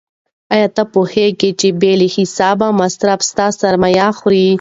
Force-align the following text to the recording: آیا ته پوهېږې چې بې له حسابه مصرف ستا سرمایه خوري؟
آیا 0.53 0.67
ته 0.75 0.83
پوهېږې 0.93 1.51
چې 1.59 1.67
بې 1.79 1.93
له 1.99 2.07
حسابه 2.15 2.67
مصرف 2.81 3.19
ستا 3.29 3.47
سرمایه 3.61 4.07
خوري؟ 4.17 4.45